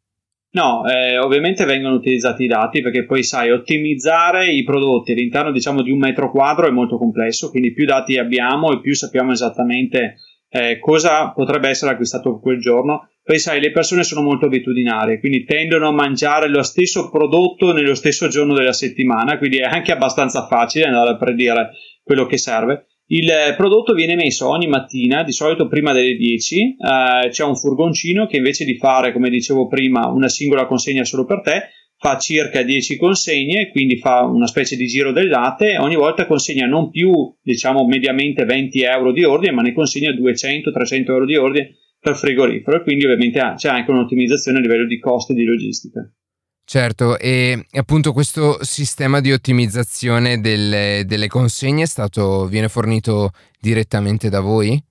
No, 0.55 0.87
eh, 0.87 1.19
ovviamente 1.19 1.65
vengono 1.65 1.97
utilizzati 1.97 2.45
i 2.45 2.49
dati 2.49 2.81
perché 2.81 3.05
poi 3.05 3.25
sai, 3.25 3.51
ottimizzare 3.51 4.47
i 4.53 4.63
prodotti 4.63 5.11
all'interno 5.11 5.51
diciamo 5.51 5.83
di 5.83 5.91
un 5.91 5.99
metro 5.99 6.31
quadro 6.31 6.69
è 6.69 6.71
molto 6.71 6.97
complesso, 6.97 7.51
quindi 7.51 7.73
più 7.73 7.85
dati 7.87 8.19
abbiamo 8.19 8.71
e 8.73 8.81
più 8.81 8.95
sappiamo 8.95 9.33
esattamente 9.33 10.19
eh, 10.49 10.79
cosa 10.79 11.33
potrebbe 11.33 11.69
essere 11.69 11.91
acquistato 11.91 12.39
quel 12.39 12.61
giorno. 12.61 13.09
poi 13.25 13.41
sai, 13.41 13.61
le 13.61 13.73
persone 13.73 14.05
sono 14.05 14.23
molto 14.23 14.47
abitudinarie, 14.47 15.19
quindi 15.19 15.45
tendono 15.45 15.89
a 15.89 15.93
mangiare 15.93 16.49
lo 16.49 16.63
stesso 16.63 17.11
prodotto 17.11 17.73
nello 17.73 17.97
stesso 17.97 18.29
giorno 18.29 18.55
della 18.55 18.73
settimana, 18.73 19.39
quindi 19.39 19.59
è 19.59 19.65
anche 19.65 19.91
abbastanza 19.91 20.47
facile 20.47 20.85
andare 20.85 21.11
a 21.11 21.17
predire 21.17 21.71
quello 22.05 22.27
che 22.27 22.39
serve. 22.39 22.87
Il 23.07 23.55
prodotto 23.57 23.93
viene 23.93 24.15
messo 24.15 24.49
ogni 24.49 24.67
mattina, 24.67 25.23
di 25.23 25.33
solito 25.33 25.67
prima 25.67 25.93
delle 25.93 26.15
10, 26.15 26.57
eh, 26.57 27.29
c'è 27.29 27.45
un 27.45 27.57
furgoncino 27.57 28.27
che 28.27 28.37
invece 28.39 28.65
di 28.65 28.77
fare, 28.77 29.13
come 29.13 29.29
dicevo 29.29 29.67
prima, 29.67 30.07
una 30.07 30.29
singola 30.29 30.67
consegna 30.67 31.05
solo 31.05 31.27
per 31.27 31.41
te, 31.43 31.69
fa 31.99 32.19
circa 32.19 32.63
10 32.63 32.97
consegne, 32.97 33.71
quindi 33.71 33.99
fa 33.99 34.23
una 34.23 34.47
specie 34.47 34.77
di 34.77 34.87
giro 34.87 35.13
del 35.13 35.29
latte 35.29 35.79
ogni 35.79 35.97
volta 35.97 36.27
consegna 36.27 36.67
non 36.67 36.91
più, 36.91 37.13
diciamo, 37.43 37.87
mediamente 37.87 38.45
20 38.45 38.83
euro 38.83 39.13
di 39.13 39.25
ordine, 39.25 39.53
ma 39.53 39.63
ne 39.63 39.73
consegna 39.73 40.11
200-300 40.11 41.11
euro 41.11 41.27
di 41.27 41.37
ordine 41.37 41.77
per 41.99 42.17
frigorifero 42.17 42.79
e 42.79 42.83
quindi 42.83 43.05
ovviamente 43.05 43.55
c'è 43.57 43.69
anche 43.69 43.91
un'ottimizzazione 43.91 44.59
a 44.59 44.61
livello 44.61 44.87
di 44.87 44.99
costi 44.99 45.33
e 45.33 45.35
di 45.35 45.45
logistica. 45.45 46.07
Certo, 46.67 47.19
e 47.19 47.67
appunto 47.73 48.13
questo 48.13 48.57
sistema 48.65 49.21
di 49.21 49.33
ottimizzazione 49.33 50.41
delle, 50.41 51.05
delle 51.07 51.29
consegne 51.29 51.85
stato, 51.85 52.47
viene 52.47 52.69
fornito 52.69 53.31
direttamente 53.61 54.31
da 54.31 54.41
voi? 54.41 54.83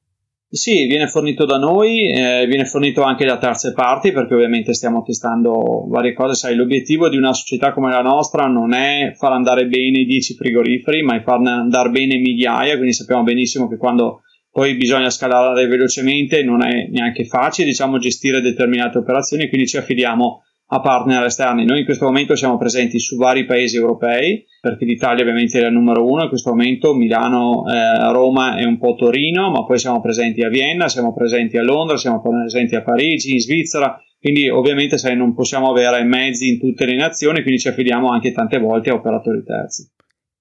Sì, 0.48 0.86
viene 0.86 1.08
fornito 1.08 1.46
da 1.46 1.58
noi, 1.58 2.12
eh, 2.12 2.46
viene 2.48 2.66
fornito 2.66 3.02
anche 3.02 3.26
da 3.26 3.40
terze 3.40 3.74
parti 3.74 4.12
perché 4.12 4.36
ovviamente 4.36 4.76
stiamo 4.76 5.02
testando 5.02 5.88
varie 5.88 6.14
cose. 6.14 6.36
Sai, 6.36 6.56
l'obiettivo 6.56 7.10
di 7.10 7.18
una 7.18 7.34
società 7.34 7.74
come 7.74 7.90
la 7.90 8.04
nostra 8.04 8.46
non 8.46 8.72
è 8.74 9.14
far 9.18 9.32
andare 9.32 9.66
bene 9.66 10.04
10 10.04 10.36
frigoriferi, 10.36 11.02
ma 11.02 11.16
è 11.16 11.24
farne 11.24 11.50
andare 11.50 11.90
bene 11.90 12.18
migliaia, 12.18 12.76
quindi 12.76 12.94
sappiamo 12.94 13.24
benissimo 13.24 13.68
che 13.68 13.78
quando 13.78 14.22
poi 14.52 14.76
bisogna 14.76 15.10
scalare 15.10 15.66
velocemente, 15.66 16.44
non 16.44 16.64
è 16.64 16.88
neanche 16.88 17.26
facile 17.26 17.70
diciamo, 17.70 17.98
gestire 17.98 18.40
determinate 18.40 19.00
operazioni, 19.00 19.50
quindi 19.50 19.68
ci 19.68 19.78
affidiamo 19.78 20.44
a 20.74 20.82
partner 20.82 21.24
esterni. 21.26 21.66
Noi 21.66 21.80
in 21.80 21.86
questo 21.86 22.06
momento 22.06 22.36
siamo 22.36 22.58
presenti 22.58 23.00
su 23.00 23.16
vari 23.16 23.46
paesi 23.46 23.78
europei, 23.78 24.44
perché 24.60 24.86
l'Italia 24.86 25.22
ovviamente 25.22 25.60
è 25.60 25.66
il 25.68 25.72
numero 25.72 26.04
uno 26.04 26.24
in 26.24 26.30
questo 26.30 26.50
momento, 26.50 26.96
Milano, 26.96 27.64
eh, 27.68 28.12
Roma 28.12 28.58
e 28.58 28.66
un 28.66 28.80
po' 28.80 28.96
Torino, 28.96 29.52
ma 29.52 29.66
poi 29.66 29.78
siamo 29.78 30.02
presenti 30.02 30.44
a 30.44 30.50
Vienna, 30.50 30.90
siamo 30.90 31.14
presenti 31.14 31.58
a 31.58 31.64
Londra, 31.64 31.96
siamo 31.98 32.22
presenti 32.22 32.76
a 32.76 32.82
Parigi, 32.82 33.34
in 33.34 33.40
Svizzera, 33.40 34.02
quindi 34.20 34.50
ovviamente 34.50 34.98
sai, 34.98 35.16
non 35.16 35.36
possiamo 35.36 35.70
avere 35.70 36.04
mezzi 36.04 36.50
in 36.50 36.60
tutte 36.60 36.86
le 36.86 36.96
nazioni, 36.96 37.44
quindi 37.44 37.60
ci 37.60 37.68
affidiamo 37.68 38.10
anche 38.10 38.32
tante 38.32 38.58
volte 38.58 38.90
a 38.90 38.96
operatori 38.96 39.44
terzi. 39.44 39.92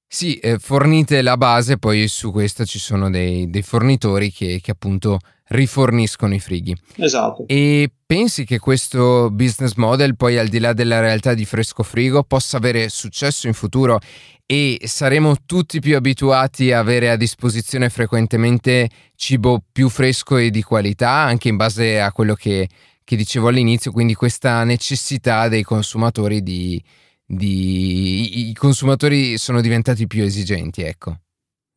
Sì, 0.06 0.36
eh, 0.36 0.58
fornite 0.58 1.20
la 1.20 1.36
base, 1.36 1.78
poi 1.78 2.06
su 2.06 2.32
questa 2.32 2.64
ci 2.64 2.78
sono 2.78 3.10
dei, 3.10 3.50
dei 3.50 3.62
fornitori 3.62 4.30
che, 4.30 4.60
che, 4.62 4.70
appunto 4.70 5.18
riforniscono 5.52 6.34
i 6.34 6.40
frighi. 6.40 6.76
Esatto. 6.96 7.44
E 7.46 7.90
pensi 8.04 8.44
che 8.44 8.58
questo 8.58 9.30
business 9.30 9.74
model, 9.74 10.16
poi 10.16 10.38
al 10.38 10.48
di 10.48 10.58
là 10.58 10.72
della 10.72 11.00
realtà 11.00 11.34
di 11.34 11.44
fresco 11.44 11.82
frigo, 11.82 12.22
possa 12.22 12.56
avere 12.56 12.88
successo 12.88 13.46
in 13.46 13.54
futuro 13.54 13.98
e 14.44 14.80
saremo 14.84 15.36
tutti 15.46 15.80
più 15.80 15.96
abituati 15.96 16.72
a 16.72 16.80
avere 16.80 17.10
a 17.10 17.16
disposizione 17.16 17.88
frequentemente 17.88 18.90
cibo 19.14 19.62
più 19.70 19.88
fresco 19.88 20.36
e 20.36 20.50
di 20.50 20.62
qualità, 20.62 21.10
anche 21.10 21.48
in 21.48 21.56
base 21.56 22.00
a 22.00 22.12
quello 22.12 22.34
che, 22.34 22.68
che 23.02 23.16
dicevo 23.16 23.48
all'inizio, 23.48 23.92
quindi 23.92 24.14
questa 24.14 24.64
necessità 24.64 25.48
dei 25.48 25.62
consumatori 25.62 26.42
di 26.42 26.82
di... 27.24 28.50
i 28.50 28.54
consumatori 28.54 29.38
sono 29.38 29.60
diventati 29.60 30.06
più 30.06 30.22
esigenti, 30.22 30.82
ecco. 30.82 31.16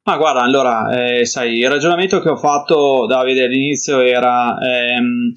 Ma 0.07 0.17
guarda, 0.17 0.41
allora, 0.41 1.17
eh, 1.17 1.25
sai, 1.25 1.57
il 1.57 1.67
ragionamento 1.67 2.19
che 2.21 2.29
ho 2.29 2.38
fatto, 2.38 3.07
Davide, 3.07 3.45
all'inizio 3.45 4.01
era... 4.01 4.55
Ehm, 4.59 5.33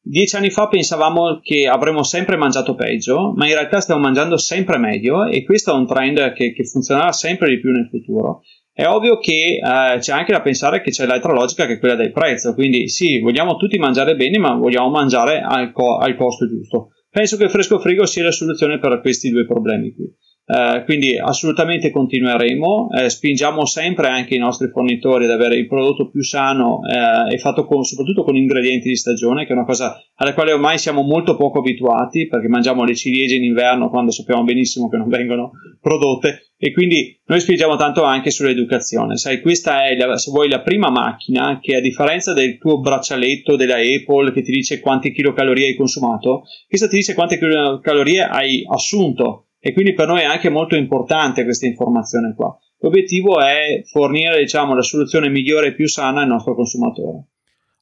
dieci 0.00 0.34
anni 0.34 0.50
fa 0.50 0.66
pensavamo 0.66 1.38
che 1.40 1.68
avremmo 1.68 2.02
sempre 2.02 2.36
mangiato 2.36 2.74
peggio, 2.74 3.32
ma 3.36 3.46
in 3.46 3.52
realtà 3.52 3.80
stiamo 3.80 4.00
mangiando 4.00 4.36
sempre 4.36 4.78
meglio 4.78 5.24
e 5.24 5.44
questo 5.44 5.70
è 5.70 5.74
un 5.74 5.86
trend 5.86 6.32
che, 6.32 6.52
che 6.52 6.64
funzionerà 6.64 7.12
sempre 7.12 7.48
di 7.48 7.60
più 7.60 7.70
nel 7.70 7.88
futuro. 7.88 8.42
È 8.72 8.86
ovvio 8.86 9.18
che 9.18 9.60
eh, 9.62 9.98
c'è 9.98 10.12
anche 10.12 10.32
da 10.32 10.40
pensare 10.40 10.80
che 10.80 10.90
c'è 10.90 11.06
l'altra 11.06 11.32
logica 11.32 11.66
che 11.66 11.74
è 11.74 11.78
quella 11.78 11.94
del 11.94 12.10
prezzo, 12.10 12.54
quindi 12.54 12.88
sì, 12.88 13.20
vogliamo 13.20 13.56
tutti 13.56 13.78
mangiare 13.78 14.16
bene, 14.16 14.38
ma 14.38 14.54
vogliamo 14.54 14.90
mangiare 14.90 15.40
al, 15.40 15.70
co- 15.70 15.98
al 15.98 16.16
costo 16.16 16.48
giusto. 16.48 16.88
Penso 17.08 17.36
che 17.36 17.44
il 17.44 17.50
fresco 17.50 17.78
frigo 17.78 18.04
sia 18.04 18.24
la 18.24 18.32
soluzione 18.32 18.80
per 18.80 19.00
questi 19.00 19.30
due 19.30 19.46
problemi 19.46 19.94
qui. 19.94 20.12
Uh, 20.48 20.82
quindi 20.84 21.18
assolutamente 21.18 21.90
continueremo, 21.90 22.88
eh, 22.98 23.10
spingiamo 23.10 23.66
sempre 23.66 24.08
anche 24.08 24.34
i 24.34 24.38
nostri 24.38 24.68
fornitori 24.68 25.26
ad 25.26 25.30
avere 25.30 25.56
il 25.56 25.66
prodotto 25.66 26.08
più 26.08 26.22
sano 26.22 26.80
eh, 26.88 27.34
e 27.34 27.36
fatto 27.36 27.66
con, 27.66 27.82
soprattutto 27.82 28.24
con 28.24 28.34
ingredienti 28.34 28.88
di 28.88 28.96
stagione, 28.96 29.44
che 29.44 29.50
è 29.50 29.56
una 29.56 29.66
cosa 29.66 30.02
alla 30.14 30.32
quale 30.32 30.52
ormai 30.52 30.78
siamo 30.78 31.02
molto 31.02 31.36
poco 31.36 31.58
abituati 31.58 32.28
perché 32.28 32.48
mangiamo 32.48 32.84
le 32.84 32.94
ciliegie 32.94 33.36
in 33.36 33.44
inverno 33.44 33.90
quando 33.90 34.10
sappiamo 34.10 34.42
benissimo 34.42 34.88
che 34.88 34.96
non 34.96 35.08
vengono 35.08 35.50
prodotte. 35.82 36.44
E 36.56 36.72
quindi 36.72 37.20
noi 37.26 37.40
spingiamo 37.40 37.76
tanto 37.76 38.02
anche 38.02 38.30
sull'educazione. 38.30 39.18
Sai, 39.18 39.42
questa 39.42 39.86
è 39.86 39.94
la, 39.96 40.16
se 40.16 40.30
vuoi 40.30 40.48
la 40.48 40.62
prima 40.62 40.90
macchina 40.90 41.58
che 41.60 41.76
a 41.76 41.80
differenza 41.80 42.32
del 42.32 42.56
tuo 42.56 42.80
braccialetto 42.80 43.54
della 43.54 43.76
Apple 43.76 44.32
che 44.32 44.40
ti 44.40 44.52
dice 44.52 44.80
quante 44.80 45.12
kilocalorie 45.12 45.66
hai 45.68 45.76
consumato, 45.76 46.44
questa 46.66 46.88
ti 46.88 46.96
dice 46.96 47.12
quante 47.12 47.38
kilocalorie 47.38 48.22
hai 48.22 48.64
assunto 48.66 49.47
e 49.60 49.72
quindi 49.72 49.92
per 49.92 50.06
noi 50.06 50.20
è 50.20 50.24
anche 50.24 50.50
molto 50.50 50.76
importante 50.76 51.44
questa 51.44 51.66
informazione 51.66 52.34
qua. 52.34 52.56
L'obiettivo 52.78 53.40
è 53.40 53.82
fornire 53.84 54.38
diciamo, 54.38 54.74
la 54.74 54.82
soluzione 54.82 55.28
migliore 55.28 55.68
e 55.68 55.74
più 55.74 55.88
sana 55.88 56.20
al 56.22 56.28
nostro 56.28 56.54
consumatore. 56.54 57.24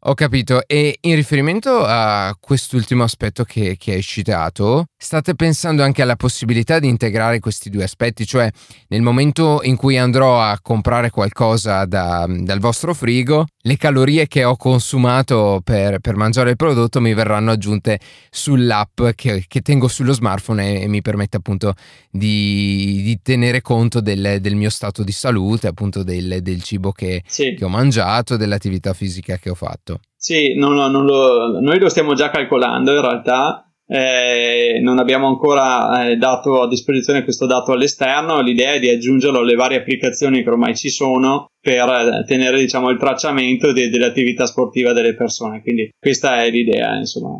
Ho 0.09 0.15
capito, 0.15 0.63
e 0.69 0.99
in 1.01 1.17
riferimento 1.17 1.83
a 1.85 2.37
quest'ultimo 2.39 3.03
aspetto 3.03 3.43
che, 3.43 3.75
che, 3.77 3.95
hai 3.95 4.03
citato, 4.03 4.85
state 4.97 5.35
pensando 5.35 5.83
anche 5.83 6.01
alla 6.01 6.15
possibilità 6.15 6.79
di 6.79 6.87
integrare 6.87 7.41
questi 7.41 7.71
due 7.71 7.83
aspetti, 7.83 8.25
cioè 8.25 8.49
nel 8.87 9.03
momento 9.03 9.63
in 9.65 9.75
cui 9.75 9.99
andrò 9.99 10.41
a 10.41 10.61
comprare 10.63 11.11
qualcosa 11.11 11.87
da, 11.87 12.25
dal 12.29 12.61
vostro 12.61 12.95
frigo, 12.95 13.47
le 13.63 13.77
calorie 13.77 14.29
che 14.29 14.45
ho 14.45 14.55
consumato 14.55 15.61
per, 15.65 15.99
per, 15.99 16.15
mangiare 16.15 16.51
il 16.51 16.57
prodotto 16.57 17.01
mi 17.01 17.13
verranno 17.13 17.51
aggiunte 17.51 17.99
sull'app 18.31 19.09
che, 19.17 19.45
che 19.49 19.61
tengo 19.61 19.89
sullo 19.89 20.13
smartphone 20.13 20.73
e, 20.73 20.83
e, 20.83 20.87
mi 20.87 21.03
permette 21.03 21.39
appunto 21.39 21.75
di, 22.09 23.03
di 23.03 23.19
tenere 23.23 23.61
conto 23.61 24.01
del, 24.01 24.39
del, 24.41 24.55
mio 24.55 24.71
stato 24.71 25.03
di 25.03 25.11
salute, 25.11 25.67
appunto 25.67 26.05
del, 26.05 26.43
del 26.43 26.63
cibo 26.63 26.93
che, 26.93 27.25
sì. 27.27 27.57
che 27.59 27.65
ho 27.65 27.69
mangiato, 27.69 28.37
dell'attività 28.37 28.93
fisica 28.93 29.37
che 29.37 29.51
ho 29.51 29.57
fatto. 29.57 29.96
Sì, 30.17 30.55
no, 30.55 30.71
no, 30.71 30.89
lo, 30.89 31.61
noi 31.61 31.79
lo 31.79 31.89
stiamo 31.89 32.15
già 32.15 32.31
calcolando 32.31 32.93
in 32.93 33.01
realtà. 33.01 33.61
Eh, 33.89 34.81
non 34.83 34.99
abbiamo 34.99 35.29
ancora 35.29 36.09
eh, 36.09 36.17
dato 36.17 36.63
a 36.63 36.69
disposizione 36.69 37.23
questo 37.23 37.47
dato 37.47 37.71
all'esterno, 37.71 38.41
l'idea 38.41 38.73
è 38.73 38.81
di 38.81 38.91
aggiungerlo 38.91 39.39
alle 39.39 39.55
varie 39.55 39.79
applicazioni 39.79 40.43
che 40.43 40.51
ormai 40.51 40.75
ci 40.75 40.89
sono 40.89 41.47
per 41.61 41.89
eh, 41.89 42.25
tenere 42.27 42.59
diciamo, 42.59 42.91
il 42.91 42.99
tracciamento 42.99 43.73
de- 43.73 43.89
dell'attività 43.89 44.47
sportiva 44.47 44.93
delle 44.93 45.15
persone, 45.15 45.63
quindi 45.63 45.89
questa 46.01 46.43
è 46.43 46.51
l'idea 46.51 46.97
insomma. 46.97 47.37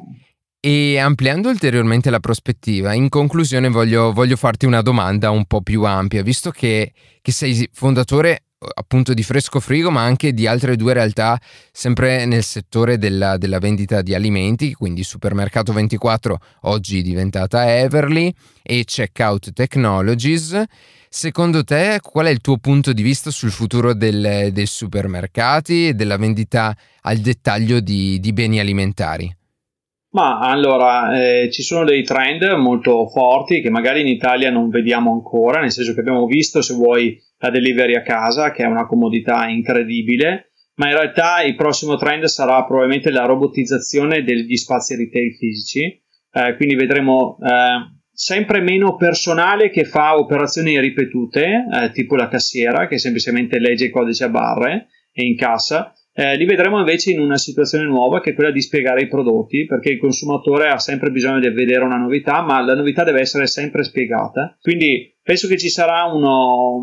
E 0.61 0.99
ampliando 0.99 1.49
ulteriormente 1.49 2.11
la 2.11 2.21
prospettiva, 2.21 2.93
in 2.93 3.09
conclusione 3.09 3.69
voglio, 3.69 4.13
voglio 4.13 4.37
farti 4.37 4.67
una 4.67 4.83
domanda 4.83 5.31
un 5.31 5.47
po' 5.47 5.63
più 5.63 5.83
ampia, 5.85 6.23
visto 6.23 6.51
che, 6.51 6.93
che 7.23 7.33
sei 7.33 7.69
fondatore 7.73 8.47
appunto 8.75 9.15
di 9.15 9.23
Fresco 9.23 9.61
Frigo, 9.61 9.91
ma 9.91 10.03
anche 10.03 10.33
di 10.33 10.47
altre 10.47 10.77
due 10.77 10.93
realtà 10.93 11.39
sempre 11.73 12.25
nel 12.27 12.43
settore 12.43 12.99
della, 12.99 13.37
della 13.37 13.59
vendita 13.59 14.03
di 14.03 14.15
alimenti, 14.15 14.73
quindi 14.73 15.03
Supermercato 15.03 15.73
24 15.73 16.39
oggi 16.63 17.03
diventata 17.03 17.79
Everly 17.79 18.33
e 18.63 18.85
Checkout 18.85 19.53
Technologies. 19.53 20.63
Secondo 21.09 21.65
te 21.65 22.01
qual 22.03 22.27
è 22.27 22.31
il 22.31 22.41
tuo 22.41 22.59
punto 22.59 22.93
di 22.93 23.03
vista 23.03 23.31
sul 23.31 23.51
futuro 23.51 23.95
del, 23.95 24.51
dei 24.53 24.67
supermercati 24.67 25.89
e 25.89 25.95
della 25.95 26.17
vendita 26.17 26.77
al 27.03 27.19
dettaglio 27.19 27.81
di, 27.81 28.19
di 28.21 28.33
beni 28.33 28.61
alimentari? 28.61 29.35
Ma 30.17 30.39
allora, 30.39 31.15
eh, 31.15 31.51
ci 31.51 31.63
sono 31.63 31.85
dei 31.85 32.03
trend 32.03 32.43
molto 32.57 33.07
forti 33.07 33.61
che 33.61 33.69
magari 33.69 34.01
in 34.01 34.07
Italia 34.07 34.51
non 34.51 34.71
vediamo 34.71 35.13
ancora, 35.13 35.61
nel 35.61 35.71
senso 35.71 35.93
che 35.93 36.01
abbiamo 36.01 36.25
visto, 36.25 36.63
se 36.63 36.73
vuoi, 36.73 37.21
la 37.47 37.51
delivery 37.51 37.95
a 37.95 38.03
casa, 38.03 38.51
che 38.51 38.63
è 38.63 38.67
una 38.67 38.87
comodità 38.87 39.47
incredibile, 39.49 40.53
ma 40.75 40.89
in 40.89 40.97
realtà 40.97 41.43
il 41.43 41.55
prossimo 41.55 41.97
trend 41.97 42.25
sarà 42.25 42.65
probabilmente 42.65 43.11
la 43.11 43.25
robotizzazione 43.25 44.23
degli 44.23 44.57
spazi 44.57 44.95
retail 44.97 45.35
fisici, 45.35 46.03
eh, 46.33 46.55
quindi 46.57 46.75
vedremo 46.75 47.39
eh, 47.41 47.97
sempre 48.13 48.61
meno 48.61 48.97
personale 48.97 49.71
che 49.71 49.85
fa 49.85 50.19
operazioni 50.19 50.79
ripetute, 50.79 51.67
eh, 51.73 51.91
tipo 51.93 52.17
la 52.17 52.29
cassiera, 52.29 52.87
che 52.87 52.99
semplicemente 52.99 53.59
legge 53.59 53.87
il 53.87 53.91
codice 53.91 54.25
a 54.25 54.29
barre 54.29 54.89
e 55.13 55.25
incassa, 55.25 55.95
eh, 56.19 56.37
li 56.37 56.47
vedremo 56.47 56.79
invece 56.79 57.11
in 57.11 57.21
una 57.21 57.37
situazione 57.37 57.85
nuova 57.85 58.21
che 58.21 58.31
è 58.31 58.35
quella 58.35 58.51
di 58.51 58.63
spiegare 58.63 59.03
i 59.03 59.09
prodotti, 59.09 59.67
perché 59.67 59.91
il 59.91 59.99
consumatore 59.99 60.69
ha 60.69 60.79
sempre 60.79 61.11
bisogno 61.11 61.41
di 61.41 61.51
vedere 61.51 61.85
una 61.85 61.99
novità, 61.99 62.41
ma 62.41 62.63
la 62.63 62.75
novità 62.75 63.05
deve 63.05 63.21
essere 63.21 63.47
sempre 63.47 63.85
spiegata. 63.85 64.57
Quindi 64.63 65.15
penso 65.23 65.47
che 65.47 65.59
ci 65.59 65.69
sarà 65.69 66.05
uno, 66.05 66.81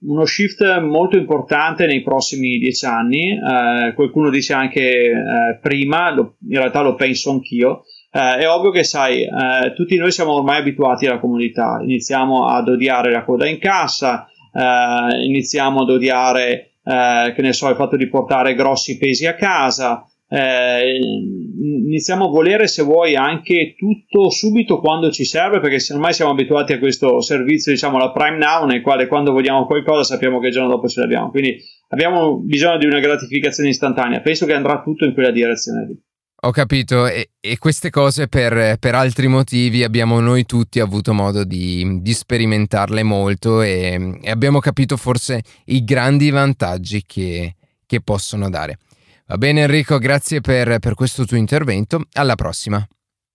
uno 0.00 0.24
shift 0.26 0.80
molto 0.80 1.16
importante 1.16 1.86
nei 1.86 2.02
prossimi 2.02 2.58
dieci 2.58 2.84
anni, 2.84 3.30
eh, 3.30 3.94
qualcuno 3.94 4.28
dice 4.28 4.52
anche 4.52 4.80
eh, 4.82 5.58
prima, 5.60 6.12
lo, 6.12 6.36
in 6.46 6.58
realtà 6.58 6.82
lo 6.82 6.94
penso 6.94 7.30
anch'io. 7.30 7.84
Eh, 8.12 8.40
è 8.40 8.48
ovvio 8.48 8.70
che, 8.70 8.84
sai, 8.84 9.22
eh, 9.22 9.72
tutti 9.74 9.96
noi 9.96 10.12
siamo 10.12 10.32
ormai 10.34 10.58
abituati 10.58 11.06
alla 11.06 11.18
comodità, 11.18 11.80
iniziamo 11.82 12.48
ad 12.48 12.68
odiare 12.68 13.10
la 13.10 13.24
coda 13.24 13.48
in 13.48 13.58
cassa, 13.58 14.26
eh, 14.52 15.24
iniziamo 15.24 15.80
ad 15.80 15.88
odiare, 15.88 16.71
che 16.84 17.42
ne 17.42 17.52
so, 17.52 17.68
il 17.68 17.76
fatto 17.76 17.96
di 17.96 18.08
portare 18.08 18.54
grossi 18.54 18.98
pesi 18.98 19.26
a 19.26 19.34
casa, 19.34 20.04
eh, 20.34 20.98
iniziamo 20.98 22.24
a 22.24 22.28
volere, 22.28 22.66
se 22.66 22.82
vuoi, 22.82 23.16
anche 23.16 23.74
tutto 23.76 24.30
subito 24.30 24.80
quando 24.80 25.10
ci 25.10 25.24
serve, 25.24 25.60
perché 25.60 25.92
ormai 25.92 26.14
siamo 26.14 26.30
abituati 26.30 26.72
a 26.72 26.78
questo 26.78 27.20
servizio, 27.20 27.70
diciamo 27.70 27.98
la 27.98 28.12
Prime 28.12 28.38
Now, 28.38 28.64
nel 28.64 28.80
quale 28.80 29.06
quando 29.08 29.32
vogliamo 29.32 29.66
qualcosa 29.66 30.04
sappiamo 30.04 30.40
che 30.40 30.46
il 30.46 30.52
giorno 30.52 30.70
dopo 30.70 30.88
ce 30.88 31.00
l'abbiamo. 31.00 31.28
Quindi 31.28 31.58
abbiamo 31.88 32.38
bisogno 32.38 32.78
di 32.78 32.86
una 32.86 33.00
gratificazione 33.00 33.68
istantanea. 33.68 34.20
Penso 34.20 34.46
che 34.46 34.54
andrà 34.54 34.80
tutto 34.80 35.04
in 35.04 35.12
quella 35.12 35.30
direzione 35.30 35.86
lì. 35.86 36.00
Ho 36.44 36.50
capito, 36.50 37.06
e, 37.06 37.30
e 37.38 37.56
queste 37.58 37.88
cose 37.88 38.26
per, 38.26 38.76
per, 38.78 38.96
altri 38.96 39.28
motivi 39.28 39.84
abbiamo 39.84 40.18
noi 40.18 40.44
tutti 40.44 40.80
avuto 40.80 41.14
modo 41.14 41.44
di, 41.44 42.00
di 42.00 42.12
sperimentarle 42.12 43.04
molto 43.04 43.62
e, 43.62 44.18
e, 44.20 44.28
abbiamo 44.28 44.58
capito 44.58 44.96
forse 44.96 45.42
i 45.66 45.84
grandi 45.84 46.30
vantaggi 46.30 47.04
che, 47.06 47.54
che 47.86 48.00
possono 48.00 48.50
dare. 48.50 48.78
Va 49.26 49.38
bene 49.38 49.62
Enrico, 49.62 49.98
grazie 49.98 50.40
per, 50.40 50.80
per 50.80 50.94
questo 50.94 51.24
tuo 51.24 51.36
intervento. 51.36 52.06
Alla 52.14 52.34
prossima. 52.34 52.84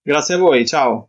Grazie 0.02 0.34
a 0.34 0.38
voi, 0.38 0.66
ciao. 0.66 1.08